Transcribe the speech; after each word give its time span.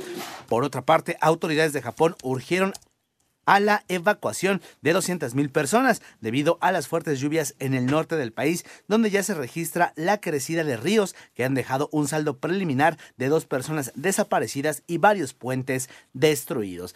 Por 0.49 0.65
otra 0.65 0.83
parte, 0.83 1.16
autoridades 1.21 1.72
de 1.72 1.83
Japón 1.83 2.16
urgieron 2.22 2.72
a 3.44 3.60
la 3.60 3.84
evacuación 3.88 4.62
de 4.83 4.94
200.000 4.94 5.50
personas 5.50 6.03
debido 6.21 6.59
a 6.60 6.72
las 6.72 6.88
fuertes 6.88 7.21
lluvias 7.21 7.55
en 7.59 7.75
el 7.75 7.87
norte 7.87 8.16
del 8.16 8.32
país, 8.32 8.65
donde 8.88 9.11
ya 9.11 9.22
se 9.22 9.34
registra 9.34 9.93
la 9.97 10.21
crecida 10.21 10.65
de 10.65 10.77
ríos 10.77 11.15
que 11.34 11.44
han 11.44 11.55
dejado 11.55 11.88
un 11.93 12.09
saldo 12.09 12.38
preliminar 12.38 12.99
de 13.16 13.28
dos 13.28 13.47
personas 13.47 13.93
desaparecidas 13.94 14.82
y 14.87 14.99
varios 14.99 15.34
puentes 15.34 15.88
destruidos. 16.12 16.91